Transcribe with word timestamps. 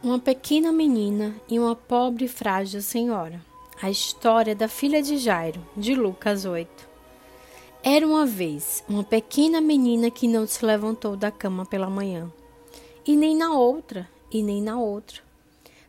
Uma 0.00 0.20
pequena 0.20 0.70
menina 0.70 1.34
e 1.48 1.58
uma 1.58 1.74
pobre 1.74 2.26
e 2.26 2.28
frágil 2.28 2.80
senhora. 2.80 3.44
A 3.82 3.90
história 3.90 4.54
da 4.54 4.68
filha 4.68 5.02
de 5.02 5.18
Jairo, 5.18 5.60
de 5.76 5.92
Lucas 5.92 6.44
8. 6.44 6.88
Era 7.82 8.06
uma 8.06 8.24
vez 8.24 8.84
uma 8.88 9.02
pequena 9.02 9.60
menina 9.60 10.08
que 10.08 10.28
não 10.28 10.46
se 10.46 10.64
levantou 10.64 11.16
da 11.16 11.32
cama 11.32 11.66
pela 11.66 11.90
manhã, 11.90 12.32
e 13.04 13.16
nem 13.16 13.36
na 13.36 13.52
outra, 13.52 14.08
e 14.30 14.40
nem 14.40 14.62
na 14.62 14.78
outra. 14.78 15.20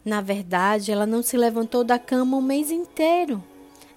Na 0.04 0.22
verdade, 0.22 0.92
ela 0.92 1.06
não 1.06 1.22
se 1.22 1.38
levantou 1.38 1.84
da 1.84 2.00
cama 2.00 2.36
o 2.36 2.42
mês 2.42 2.72
inteiro. 2.72 3.44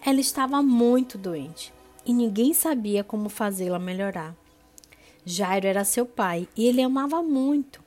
Ela 0.04 0.20
estava 0.20 0.62
muito 0.62 1.16
doente 1.16 1.72
e 2.04 2.12
ninguém 2.12 2.52
sabia 2.52 3.02
como 3.02 3.30
fazê-la 3.30 3.79
melhorar. 3.79 4.36
Jairo 5.24 5.66
era 5.66 5.84
seu 5.84 6.04
pai 6.04 6.46
e 6.54 6.66
ele 6.66 6.82
amava 6.82 7.22
muito. 7.22 7.82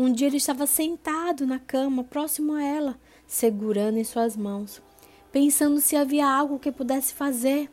Um 0.00 0.10
dia 0.10 0.28
ele 0.28 0.38
estava 0.38 0.66
sentado 0.66 1.46
na 1.46 1.58
cama, 1.58 2.02
próximo 2.02 2.54
a 2.54 2.64
ela, 2.64 2.98
segurando 3.26 3.98
em 3.98 4.04
suas 4.04 4.34
mãos, 4.34 4.80
pensando 5.30 5.78
se 5.78 5.94
havia 5.94 6.26
algo 6.26 6.58
que 6.58 6.72
pudesse 6.72 7.12
fazer. 7.12 7.70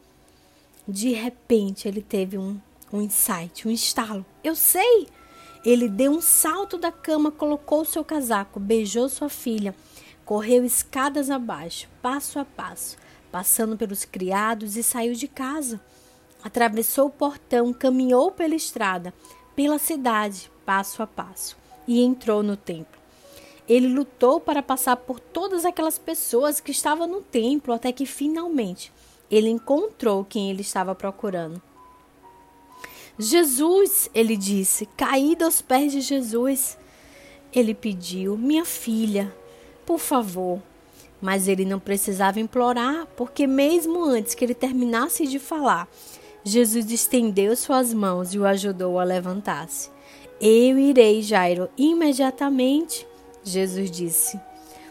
De 0.85 1.13
repente 1.13 1.87
ele 1.87 2.01
teve 2.01 2.37
um, 2.37 2.59
um 2.91 3.01
insight, 3.01 3.65
um 3.65 3.71
estalo. 3.71 4.25
Eu 4.43 4.55
sei! 4.55 5.07
Ele 5.63 5.87
deu 5.87 6.11
um 6.11 6.19
salto 6.19 6.77
da 6.77 6.91
cama, 6.91 7.31
colocou 7.31 7.85
seu 7.85 8.03
casaco, 8.03 8.59
beijou 8.59 9.07
sua 9.07 9.29
filha, 9.29 9.73
correu 10.25 10.65
escadas 10.65 11.29
abaixo, 11.29 11.87
passo 12.01 12.39
a 12.39 12.43
passo, 12.43 12.97
passando 13.31 13.77
pelos 13.77 14.03
criados 14.03 14.75
e 14.75 14.83
saiu 14.83 15.13
de 15.13 15.29
casa. 15.29 15.79
Atravessou 16.43 17.07
o 17.07 17.09
portão, 17.09 17.71
caminhou 17.71 18.33
pela 18.33 18.53
estrada, 18.53 19.13
pela 19.55 19.79
cidade, 19.79 20.51
passo 20.65 21.01
a 21.01 21.07
passo 21.07 21.55
e 21.87 22.01
entrou 22.01 22.43
no 22.43 22.57
templo. 22.57 22.99
Ele 23.67 23.87
lutou 23.87 24.39
para 24.39 24.63
passar 24.63 24.95
por 24.97 25.19
todas 25.19 25.65
aquelas 25.65 25.97
pessoas 25.97 26.59
que 26.59 26.71
estavam 26.71 27.07
no 27.07 27.21
templo 27.21 27.73
até 27.73 27.91
que 27.91 28.05
finalmente 28.05 28.91
ele 29.29 29.49
encontrou 29.49 30.23
quem 30.23 30.49
ele 30.49 30.61
estava 30.61 30.95
procurando. 30.95 31.61
Jesus, 33.19 34.09
ele 34.13 34.37
disse, 34.37 34.85
caído 34.95 35.43
aos 35.43 35.61
pés 35.61 35.91
de 35.91 36.01
Jesus. 36.01 36.77
Ele 37.51 37.73
pediu: 37.73 38.37
Minha 38.37 38.63
filha, 38.63 39.33
por 39.85 39.99
favor. 39.99 40.61
Mas 41.19 41.47
ele 41.47 41.65
não 41.65 41.79
precisava 41.79 42.39
implorar, 42.39 43.07
porque 43.17 43.47
mesmo 43.47 44.05
antes 44.05 44.35
que 44.35 44.45
ele 44.45 44.53
terminasse 44.53 45.25
de 45.25 45.39
falar, 45.39 45.87
Jesus 46.43 46.91
estendeu 46.91 47.55
suas 47.55 47.91
mãos 47.91 48.35
e 48.35 48.39
o 48.39 48.45
ajudou 48.45 48.99
a 48.99 49.03
levantar-se. 49.03 49.89
Eu 50.39 50.77
irei, 50.77 51.21
Jairo, 51.23 51.67
imediatamente, 51.75 53.07
Jesus 53.43 53.89
disse. 53.89 54.39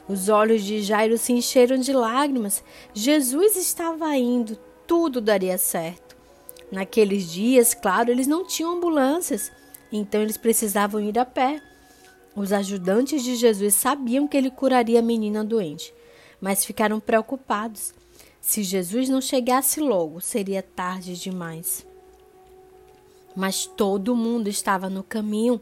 Os 0.09 0.29
olhos 0.29 0.65
de 0.65 0.83
Jairo 0.83 1.17
se 1.17 1.33
encheram 1.33 1.77
de 1.77 1.93
lágrimas. 1.93 2.65
Jesus 2.93 3.57
estava 3.57 4.17
indo, 4.17 4.59
tudo 4.87 5.21
daria 5.21 5.57
certo. 5.57 6.17
Naqueles 6.71 7.31
dias, 7.31 7.75
claro, 7.75 8.11
eles 8.11 8.27
não 8.27 8.45
tinham 8.45 8.77
ambulâncias, 8.77 9.53
então 9.93 10.21
eles 10.21 10.37
precisavam 10.37 11.01
ir 11.01 11.17
a 11.19 11.25
pé. 11.25 11.63
Os 12.35 12.53
ajudantes 12.53 13.23
de 13.23 13.37
Jesus 13.37 13.75
sabiam 13.75 14.27
que 14.27 14.37
ele 14.37 14.51
curaria 14.51 14.99
a 14.99 15.03
menina 15.03 15.45
doente, 15.45 15.95
mas 16.41 16.65
ficaram 16.65 16.99
preocupados. 16.99 17.95
Se 18.41 18.63
Jesus 18.63 19.09
não 19.09 19.21
chegasse 19.21 19.81
logo, 19.81 20.21
seria 20.21 20.63
tarde 20.63 21.17
demais. 21.17 21.87
Mas 23.37 23.67
todo 23.67 24.17
mundo 24.17 24.49
estava 24.49 24.89
no 24.89 25.03
caminho, 25.03 25.61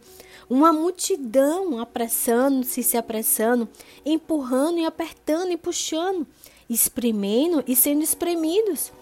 uma 0.48 0.72
multidão 0.72 1.80
apressando-se, 1.80 2.84
se 2.84 2.97
apressando, 2.97 3.69
empurrando 4.06 4.78
e 4.78 4.84
apertando 4.84 5.50
e 5.50 5.56
puxando, 5.56 6.25
espremendo 6.70 7.64
e 7.67 7.75
sendo 7.75 8.02
espremidos. 8.02 8.92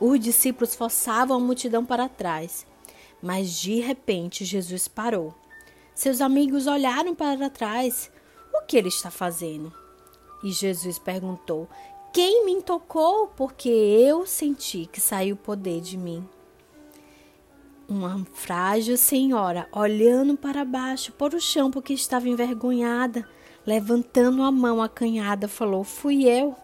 Os 0.00 0.18
discípulos 0.18 0.74
forçavam 0.74 1.36
a 1.36 1.40
multidão 1.40 1.84
para 1.84 2.08
trás. 2.08 2.66
Mas 3.22 3.52
de 3.60 3.80
repente 3.80 4.46
Jesus 4.46 4.88
parou. 4.88 5.34
Seus 5.94 6.20
amigos 6.20 6.66
olharam 6.66 7.14
para 7.14 7.50
trás. 7.50 8.10
O 8.52 8.62
que 8.62 8.78
ele 8.78 8.88
está 8.88 9.10
fazendo? 9.10 9.72
E 10.42 10.50
Jesus 10.50 10.98
perguntou: 10.98 11.68
Quem 12.12 12.44
me 12.46 12.60
tocou? 12.62 13.28
Porque 13.28 13.68
eu 13.68 14.26
senti 14.26 14.88
que 14.90 15.00
saiu 15.00 15.34
o 15.34 15.38
poder 15.38 15.80
de 15.80 15.96
mim. 15.96 16.26
Uma 17.92 18.24
frágil 18.32 18.96
senhora, 18.96 19.68
olhando 19.70 20.34
para 20.34 20.64
baixo, 20.64 21.12
por 21.12 21.34
o 21.34 21.40
chão 21.40 21.70
porque 21.70 21.92
estava 21.92 22.26
envergonhada, 22.26 23.28
levantando 23.66 24.42
a 24.42 24.50
mão 24.50 24.80
acanhada, 24.80 25.46
falou: 25.46 25.84
Fui 25.84 26.24
eu. 26.24 26.56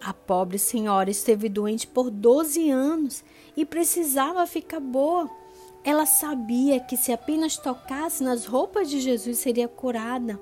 A 0.00 0.14
pobre 0.14 0.58
senhora 0.58 1.10
esteve 1.10 1.50
doente 1.50 1.86
por 1.86 2.08
12 2.08 2.70
anos 2.70 3.22
e 3.54 3.66
precisava 3.66 4.46
ficar 4.46 4.80
boa. 4.80 5.28
Ela 5.84 6.06
sabia 6.06 6.80
que 6.80 6.96
se 6.96 7.12
apenas 7.12 7.58
tocasse 7.58 8.24
nas 8.24 8.46
roupas 8.46 8.88
de 8.88 9.00
Jesus 9.00 9.36
seria 9.36 9.68
curada. 9.68 10.40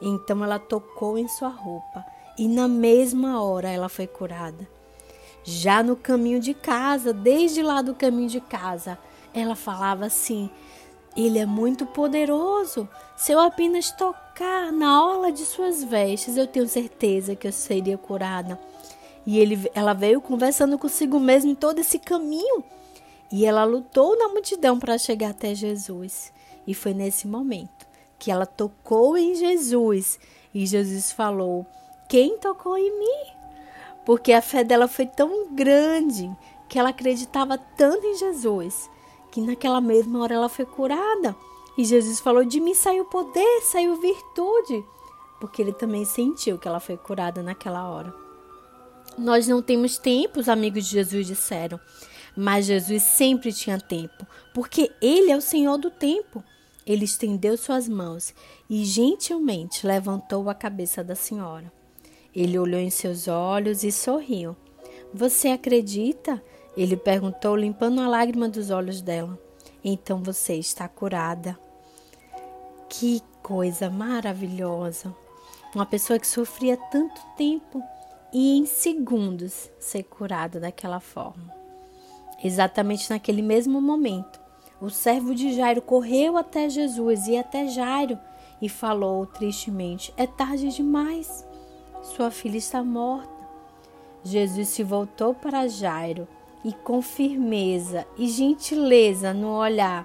Então 0.00 0.44
ela 0.44 0.60
tocou 0.60 1.18
em 1.18 1.26
sua 1.26 1.48
roupa 1.48 2.04
e 2.38 2.46
na 2.46 2.68
mesma 2.68 3.42
hora 3.42 3.68
ela 3.68 3.88
foi 3.88 4.06
curada. 4.06 4.68
Já 5.42 5.82
no 5.82 5.96
caminho 5.96 6.38
de 6.38 6.54
casa, 6.54 7.12
desde 7.12 7.60
lá 7.60 7.82
do 7.82 7.92
caminho 7.92 8.28
de 8.28 8.40
casa, 8.40 8.96
ela 9.40 9.54
falava 9.54 10.06
assim: 10.06 10.50
Ele 11.16 11.38
é 11.38 11.46
muito 11.46 11.84
poderoso. 11.86 12.88
Se 13.16 13.32
eu 13.32 13.38
apenas 13.38 13.90
tocar 13.90 14.72
na 14.72 15.04
orla 15.04 15.30
de 15.30 15.44
suas 15.44 15.84
vestes, 15.84 16.36
eu 16.36 16.46
tenho 16.46 16.66
certeza 16.66 17.36
que 17.36 17.46
eu 17.46 17.52
seria 17.52 17.98
curada. 17.98 18.58
E 19.26 19.38
ele, 19.38 19.70
ela 19.74 19.92
veio 19.92 20.20
conversando 20.20 20.78
consigo 20.78 21.18
mesmo 21.18 21.50
em 21.50 21.54
todo 21.54 21.80
esse 21.80 21.98
caminho. 21.98 22.64
E 23.30 23.44
ela 23.44 23.64
lutou 23.64 24.16
na 24.16 24.28
multidão 24.28 24.78
para 24.78 24.98
chegar 24.98 25.30
até 25.30 25.54
Jesus. 25.54 26.32
E 26.66 26.74
foi 26.74 26.94
nesse 26.94 27.26
momento 27.26 27.86
que 28.18 28.30
ela 28.30 28.46
tocou 28.46 29.18
em 29.18 29.34
Jesus. 29.34 30.18
E 30.54 30.64
Jesus 30.64 31.12
falou: 31.12 31.66
Quem 32.08 32.38
tocou 32.38 32.78
em 32.78 32.98
mim? 32.98 33.32
Porque 34.04 34.32
a 34.32 34.40
fé 34.40 34.62
dela 34.62 34.86
foi 34.86 35.04
tão 35.04 35.52
grande 35.52 36.30
que 36.68 36.78
ela 36.78 36.90
acreditava 36.90 37.58
tanto 37.58 38.06
em 38.06 38.16
Jesus 38.16 38.88
que 39.36 39.40
naquela 39.42 39.82
mesma 39.82 40.22
hora 40.22 40.34
ela 40.34 40.48
foi 40.48 40.64
curada. 40.64 41.36
E 41.76 41.84
Jesus 41.84 42.20
falou: 42.20 42.42
De 42.42 42.58
mim 42.58 42.72
saiu 42.72 43.04
poder, 43.04 43.60
saiu 43.60 44.00
virtude, 44.00 44.82
porque 45.38 45.60
ele 45.60 45.74
também 45.74 46.06
sentiu 46.06 46.56
que 46.56 46.66
ela 46.66 46.80
foi 46.80 46.96
curada 46.96 47.42
naquela 47.42 47.86
hora. 47.86 48.14
Nós 49.18 49.46
não 49.46 49.60
temos 49.60 49.98
tempo, 49.98 50.40
os 50.40 50.48
amigos 50.48 50.86
de 50.86 50.92
Jesus 50.92 51.26
disseram, 51.26 51.78
mas 52.34 52.64
Jesus 52.64 53.02
sempre 53.02 53.52
tinha 53.52 53.78
tempo, 53.78 54.26
porque 54.54 54.90
ele 55.02 55.30
é 55.30 55.36
o 55.36 55.42
Senhor 55.42 55.76
do 55.76 55.90
tempo. 55.90 56.42
Ele 56.86 57.04
estendeu 57.04 57.58
suas 57.58 57.86
mãos 57.86 58.32
e 58.70 58.86
gentilmente 58.86 59.86
levantou 59.86 60.48
a 60.48 60.54
cabeça 60.54 61.04
da 61.04 61.14
senhora. 61.14 61.70
Ele 62.34 62.58
olhou 62.58 62.80
em 62.80 62.90
seus 62.90 63.28
olhos 63.28 63.84
e 63.84 63.92
sorriu. 63.92 64.56
Você 65.12 65.48
acredita? 65.48 66.42
Ele 66.76 66.96
perguntou, 66.96 67.56
limpando 67.56 68.00
a 68.00 68.08
lágrima 68.08 68.48
dos 68.48 68.70
olhos 68.70 69.00
dela. 69.00 69.38
Então 69.82 70.22
você 70.22 70.54
está 70.54 70.86
curada. 70.86 71.58
Que 72.88 73.22
coisa 73.42 73.88
maravilhosa! 73.88 75.14
Uma 75.74 75.86
pessoa 75.86 76.18
que 76.18 76.26
sofria 76.26 76.76
tanto 76.76 77.20
tempo 77.36 77.82
e 78.32 78.58
em 78.58 78.66
segundos 78.66 79.70
ser 79.78 80.02
curada 80.02 80.60
daquela 80.60 81.00
forma. 81.00 81.54
Exatamente 82.42 83.08
naquele 83.10 83.42
mesmo 83.42 83.80
momento, 83.80 84.40
o 84.80 84.90
servo 84.90 85.34
de 85.34 85.54
Jairo 85.54 85.80
correu 85.80 86.36
até 86.36 86.68
Jesus 86.68 87.26
e 87.26 87.36
até 87.36 87.66
Jairo 87.68 88.18
e 88.60 88.68
falou 88.68 89.26
tristemente: 89.26 90.12
É 90.16 90.26
tarde 90.26 90.68
demais, 90.68 91.46
sua 92.02 92.30
filha 92.30 92.58
está 92.58 92.84
morta. 92.84 93.34
Jesus 94.22 94.68
se 94.68 94.82
voltou 94.82 95.34
para 95.34 95.68
Jairo 95.68 96.28
e 96.66 96.72
com 96.72 97.00
firmeza 97.00 98.04
e 98.18 98.26
gentileza 98.26 99.32
no 99.32 99.56
olhar, 99.56 100.04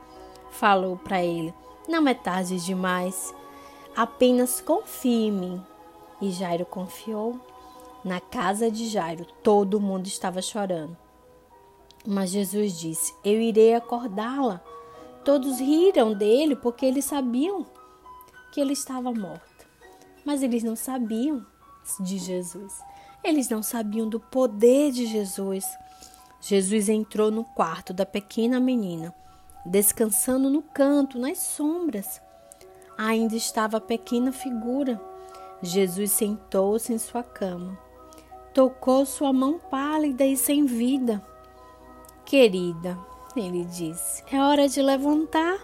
falou 0.51 0.95
para 0.95 1.23
ele: 1.25 1.51
Não 1.89 2.07
é 2.07 2.13
tarde 2.13 2.63
demais, 2.63 3.33
apenas 3.97 4.61
confie-me. 4.61 5.59
E 6.21 6.29
Jairo 6.29 6.65
confiou. 6.67 7.39
Na 8.05 8.19
casa 8.19 8.69
de 8.69 8.87
Jairo, 8.87 9.25
todo 9.41 9.81
mundo 9.81 10.05
estava 10.05 10.39
chorando. 10.39 10.95
Mas 12.05 12.29
Jesus 12.29 12.79
disse: 12.79 13.11
Eu 13.23 13.41
irei 13.41 13.73
acordá-la. 13.73 14.61
Todos 15.25 15.59
riram 15.59 16.13
dele 16.13 16.55
porque 16.55 16.85
eles 16.85 17.05
sabiam 17.05 17.65
que 18.51 18.61
ele 18.61 18.73
estava 18.73 19.11
morto. 19.11 19.67
Mas 20.23 20.43
eles 20.43 20.61
não 20.61 20.75
sabiam 20.75 21.43
de 21.99 22.19
Jesus. 22.19 22.79
Eles 23.23 23.49
não 23.49 23.63
sabiam 23.63 24.07
do 24.07 24.19
poder 24.19 24.91
de 24.91 25.07
Jesus. 25.07 25.65
Jesus 26.41 26.89
entrou 26.89 27.29
no 27.29 27.43
quarto 27.43 27.93
da 27.93 28.05
pequena 28.05 28.59
menina, 28.59 29.13
descansando 29.63 30.49
no 30.49 30.63
canto, 30.63 31.19
nas 31.19 31.37
sombras. 31.37 32.19
Ainda 32.97 33.35
estava 33.35 33.77
a 33.77 33.81
pequena 33.81 34.31
figura. 34.31 34.99
Jesus 35.61 36.11
sentou-se 36.11 36.91
em 36.91 36.97
sua 36.97 37.21
cama, 37.21 37.77
tocou 38.51 39.05
sua 39.05 39.31
mão 39.31 39.59
pálida 39.59 40.25
e 40.25 40.35
sem 40.35 40.65
vida. 40.65 41.21
Querida, 42.25 42.97
ele 43.35 43.63
disse, 43.65 44.23
é 44.31 44.41
hora 44.41 44.67
de 44.67 44.81
levantar. 44.81 45.59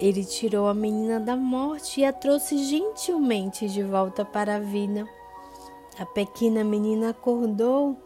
Ele 0.00 0.24
tirou 0.24 0.68
a 0.68 0.74
menina 0.74 1.20
da 1.20 1.36
morte 1.36 2.00
e 2.00 2.04
a 2.04 2.12
trouxe 2.12 2.56
gentilmente 2.64 3.68
de 3.68 3.82
volta 3.82 4.24
para 4.24 4.56
a 4.56 4.60
vida. 4.60 5.06
A 5.98 6.06
pequena 6.06 6.62
menina 6.64 7.10
acordou, 7.10 7.96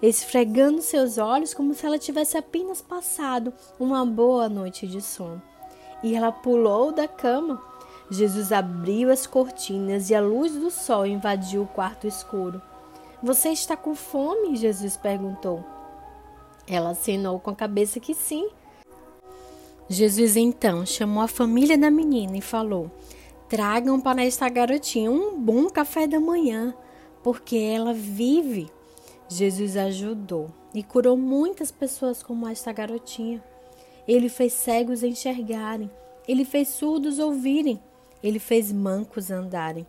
esfregando 0.00 0.80
seus 0.82 1.18
olhos 1.18 1.54
como 1.54 1.74
se 1.74 1.84
ela 1.84 1.98
tivesse 1.98 2.36
apenas 2.36 2.80
passado 2.80 3.52
uma 3.78 4.04
boa 4.04 4.48
noite 4.48 4.86
de 4.86 5.00
sono. 5.00 5.42
E 6.02 6.14
ela 6.14 6.30
pulou 6.30 6.92
da 6.92 7.08
cama 7.08 7.60
Jesus 8.10 8.52
abriu 8.52 9.10
as 9.10 9.26
cortinas 9.26 10.08
e 10.08 10.14
a 10.14 10.20
luz 10.20 10.52
do 10.54 10.70
sol 10.70 11.06
invadiu 11.06 11.62
o 11.62 11.66
quarto 11.66 12.06
escuro. 12.06 12.60
Você 13.22 13.50
está 13.50 13.76
com 13.76 13.94
fome? 13.94 14.56
Jesus 14.56 14.96
perguntou. 14.96 15.62
Ela 16.66 16.90
acenou 16.90 17.38
com 17.38 17.50
a 17.50 17.56
cabeça 17.56 18.00
que 18.00 18.14
sim. 18.14 18.48
Jesus 19.90 20.36
então 20.36 20.86
chamou 20.86 21.22
a 21.22 21.28
família 21.28 21.76
da 21.76 21.90
menina 21.90 22.36
e 22.36 22.42
falou: 22.42 22.90
Tragam 23.48 24.00
para 24.00 24.24
esta 24.24 24.48
garotinha 24.48 25.10
um 25.10 25.38
bom 25.38 25.68
café 25.68 26.06
da 26.06 26.20
manhã, 26.20 26.74
porque 27.22 27.56
ela 27.56 27.92
vive. 27.92 28.70
Jesus 29.28 29.76
ajudou 29.76 30.50
e 30.74 30.82
curou 30.82 31.16
muitas 31.16 31.70
pessoas 31.70 32.22
como 32.22 32.48
esta 32.48 32.72
garotinha. 32.72 33.44
Ele 34.06 34.28
fez 34.28 34.54
cegos 34.54 35.02
enxergarem, 35.02 35.90
ele 36.26 36.44
fez 36.44 36.68
surdos 36.68 37.18
ouvirem, 37.18 37.80
ele 38.22 38.38
fez 38.38 38.72
mancos 38.72 39.30
andarem. 39.30 39.86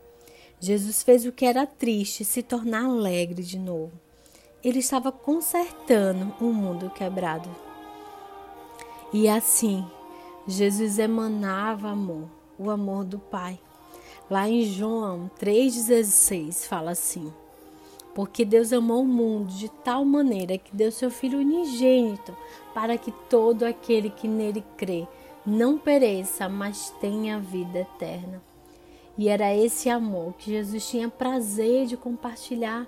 Jesus 0.59 1.01
fez 1.03 1.25
o 1.25 1.31
que 1.31 1.45
era 1.45 1.65
triste 1.65 2.25
se 2.25 2.43
tornar 2.43 2.83
alegre 2.83 3.41
de 3.41 3.57
novo. 3.57 3.93
Ele 4.61 4.79
estava 4.79 5.09
consertando 5.09 6.33
um 6.41 6.51
mundo 6.51 6.89
quebrado. 6.89 7.49
E 9.13 9.29
assim, 9.29 9.85
Jesus 10.45 10.99
emanava 10.99 11.89
amor, 11.89 12.29
o 12.57 12.69
amor 12.69 13.05
do 13.05 13.19
Pai. 13.19 13.57
Lá 14.29 14.49
em 14.49 14.63
João 14.63 15.31
3,16 15.39 16.67
fala 16.67 16.91
assim: 16.91 17.33
Porque 18.13 18.43
Deus 18.43 18.73
amou 18.73 19.03
o 19.03 19.07
mundo 19.07 19.47
de 19.53 19.69
tal 19.69 20.03
maneira 20.03 20.57
que 20.57 20.75
deu 20.75 20.91
seu 20.91 21.11
Filho 21.11 21.39
unigênito, 21.39 22.35
para 22.73 22.97
que 22.97 23.11
todo 23.29 23.63
aquele 23.63 24.09
que 24.09 24.27
nele 24.27 24.63
crê 24.75 25.07
não 25.45 25.77
pereça, 25.77 26.49
mas 26.49 26.93
tenha 26.99 27.39
vida 27.39 27.79
eterna. 27.79 28.41
E 29.17 29.27
era 29.27 29.53
esse 29.53 29.89
amor 29.89 30.33
que 30.37 30.51
Jesus 30.51 30.87
tinha 30.87 31.09
prazer 31.09 31.85
de 31.85 31.97
compartilhar. 31.97 32.87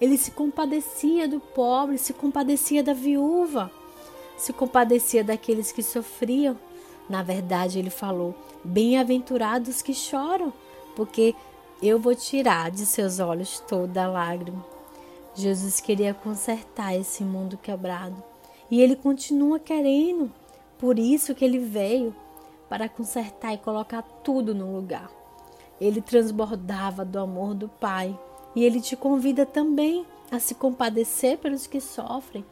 Ele 0.00 0.18
se 0.18 0.30
compadecia 0.30 1.28
do 1.28 1.40
pobre, 1.40 1.96
se 1.96 2.12
compadecia 2.12 2.82
da 2.82 2.92
viúva, 2.92 3.70
se 4.36 4.52
compadecia 4.52 5.22
daqueles 5.24 5.72
que 5.72 5.82
sofriam. 5.82 6.58
Na 7.08 7.22
verdade, 7.22 7.78
ele 7.78 7.88
falou: 7.88 8.34
Bem-aventurados 8.64 9.80
que 9.80 9.94
choram, 9.94 10.52
porque 10.94 11.34
eu 11.82 11.98
vou 11.98 12.14
tirar 12.14 12.70
de 12.70 12.86
seus 12.86 13.18
olhos 13.18 13.58
toda 13.58 14.06
lágrima. 14.06 14.64
Jesus 15.34 15.80
queria 15.80 16.14
consertar 16.14 16.94
esse 16.94 17.24
mundo 17.24 17.56
quebrado 17.56 18.22
e 18.70 18.80
ele 18.80 18.94
continua 18.94 19.58
querendo. 19.58 20.30
Por 20.78 20.98
isso 20.98 21.34
que 21.34 21.44
ele 21.44 21.58
veio 21.58 22.14
para 22.68 22.88
consertar 22.88 23.52
e 23.52 23.58
colocar 23.58 24.02
tudo 24.22 24.54
no 24.54 24.74
lugar. 24.74 25.10
Ele 25.80 26.00
transbordava 26.00 27.04
do 27.04 27.18
amor 27.18 27.54
do 27.54 27.68
Pai 27.68 28.16
e 28.54 28.64
ele 28.64 28.80
te 28.80 28.94
convida 28.94 29.44
também 29.44 30.06
a 30.30 30.38
se 30.38 30.54
compadecer 30.54 31.38
pelos 31.38 31.66
que 31.66 31.80
sofrem, 31.80 32.44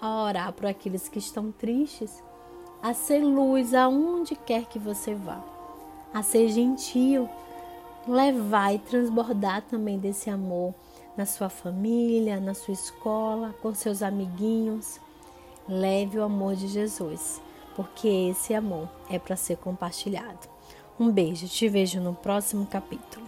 a 0.00 0.22
orar 0.22 0.52
por 0.52 0.66
aqueles 0.66 1.08
que 1.08 1.18
estão 1.18 1.50
tristes, 1.50 2.22
a 2.82 2.94
ser 2.94 3.18
luz 3.18 3.74
aonde 3.74 4.36
quer 4.36 4.66
que 4.66 4.78
você 4.78 5.14
vá, 5.14 5.42
a 6.14 6.22
ser 6.22 6.48
gentil, 6.48 7.28
levar 8.06 8.74
e 8.74 8.78
transbordar 8.78 9.62
também 9.62 9.98
desse 9.98 10.30
amor 10.30 10.74
na 11.16 11.26
sua 11.26 11.48
família, 11.48 12.38
na 12.38 12.54
sua 12.54 12.74
escola, 12.74 13.54
com 13.62 13.74
seus 13.74 14.02
amiguinhos. 14.02 15.00
Leve 15.68 16.18
o 16.18 16.22
amor 16.22 16.54
de 16.54 16.68
Jesus 16.68 17.40
porque 17.76 18.08
esse 18.08 18.54
amor 18.54 18.88
é 19.10 19.18
para 19.18 19.36
ser 19.36 19.58
compartilhado. 19.58 20.48
Um 20.98 21.12
beijo, 21.12 21.46
te 21.46 21.68
vejo 21.68 22.00
no 22.00 22.14
próximo 22.14 22.66
capítulo. 22.66 23.26